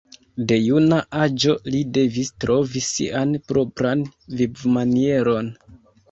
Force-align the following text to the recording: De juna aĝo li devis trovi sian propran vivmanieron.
De 0.51 0.55
juna 0.67 0.97
aĝo 1.25 1.51
li 1.73 1.81
devis 1.97 2.31
trovi 2.43 2.81
sian 2.85 3.35
propran 3.51 4.01
vivmanieron. 4.39 5.53